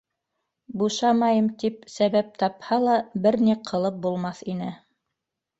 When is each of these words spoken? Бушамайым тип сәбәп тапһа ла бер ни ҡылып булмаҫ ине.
Бушамайым 0.81 1.49
тип 1.63 1.85
сәбәп 1.97 2.33
тапһа 2.45 2.81
ла 2.87 2.97
бер 3.27 3.39
ни 3.49 3.57
ҡылып 3.71 4.03
булмаҫ 4.07 4.45
ине. 4.57 4.73